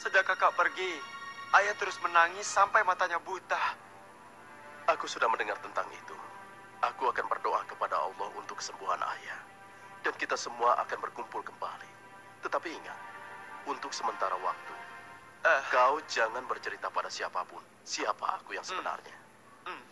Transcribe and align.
Sejak 0.00 0.24
kakak 0.24 0.56
pergi, 0.56 0.96
ayah 1.60 1.76
terus 1.76 2.00
menangis 2.00 2.48
sampai 2.48 2.80
matanya 2.88 3.20
buta. 3.20 3.76
Aku 4.88 5.04
sudah 5.04 5.28
mendengar 5.28 5.60
tentang 5.60 5.84
itu. 5.92 6.16
Aku 6.80 7.12
akan 7.12 7.28
berdoa 7.28 7.60
kepada 7.68 8.00
Allah 8.00 8.32
untuk 8.32 8.56
kesembuhan 8.64 8.96
ayah. 8.96 9.40
Dan 10.00 10.16
kita 10.16 10.40
semua 10.40 10.80
akan 10.80 11.04
berkumpul 11.04 11.44
kembali. 11.44 11.90
Tetapi 12.40 12.68
ingat, 12.72 13.00
untuk 13.68 13.92
sementara 13.92 14.40
waktu, 14.40 14.72
Eh, 15.40 15.62
kau 15.72 15.96
jangan 16.04 16.44
bercerita 16.44 16.92
pada 16.92 17.08
siapa 17.08 17.40
pun 17.48 17.64
siapa 17.80 18.40
aku 18.40 18.52
yang 18.56 18.64
sebenarnya. 18.64 19.16
hmm. 19.64 19.84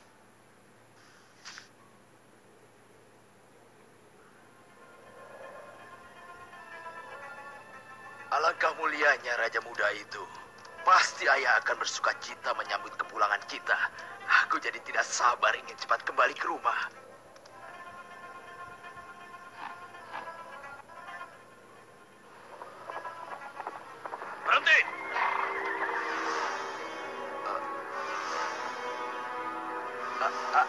Alangkah 8.28 8.76
mulianya 8.76 9.40
Raja 9.40 9.56
Muda 9.64 9.88
itu. 9.96 10.20
Pasti 10.84 11.24
ayah 11.24 11.56
akan 11.64 11.80
bersuka 11.80 12.12
cita 12.20 12.52
menyambut 12.60 12.92
kepulangan 13.00 13.40
kita. 13.48 13.76
Aku 14.44 14.60
jadi 14.60 14.76
tidak 14.84 15.08
sabar 15.08 15.56
ingin 15.56 15.72
cepat 15.80 16.04
kembali 16.04 16.36
ke 16.36 16.44
rumah. 16.44 16.76
Berhenti! 24.44 24.78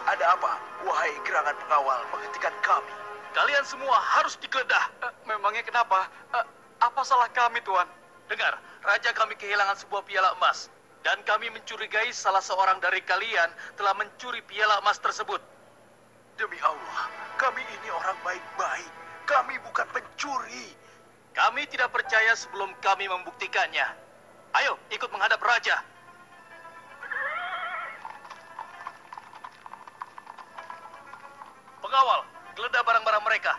Ada 0.08 0.24
apa? 0.32 0.52
Wahai 0.88 1.12
gerangan 1.28 1.56
pengawal, 1.60 2.00
menghentikan 2.08 2.54
kami. 2.64 2.94
Kalian 3.36 3.64
semua 3.68 4.00
harus 4.16 4.40
digeledah. 4.40 4.84
Eh, 5.04 5.12
memangnya 5.28 5.60
kenapa? 5.60 6.08
Apa 6.80 7.04
salah 7.04 7.28
kami, 7.36 7.60
Tuan? 7.60 7.84
Dengar, 8.32 8.56
raja 8.80 9.12
kami 9.12 9.36
kehilangan 9.36 9.76
sebuah 9.84 10.00
piala 10.08 10.32
emas. 10.40 10.72
Dan 11.00 11.20
kami 11.24 11.48
mencurigai 11.52 12.12
salah 12.12 12.44
seorang 12.44 12.76
dari 12.80 13.00
kalian 13.04 13.48
telah 13.76 13.92
mencuri 13.96 14.40
piala 14.44 14.80
emas 14.80 15.00
tersebut. 15.00 15.40
Demi 16.40 16.56
Allah, 16.64 17.08
kami 17.36 17.60
ini 17.60 17.88
orang 17.92 18.16
baik-baik. 18.24 18.92
Kami 19.28 19.60
bukan 19.64 19.88
pencuri. 19.92 20.72
Kami 21.36 21.68
tidak 21.68 21.92
percaya 21.92 22.32
sebelum 22.32 22.72
kami 22.80 23.08
membuktikannya. 23.08 23.86
Ayo, 24.56 24.80
ikut 24.88 25.08
menghadap 25.12 25.40
raja. 25.40 25.84
Pengawal, 31.80 32.20
geledah 32.56 32.82
barang-barang 32.82 33.24
mereka. 33.24 33.52